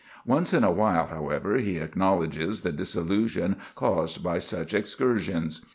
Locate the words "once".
0.25-0.51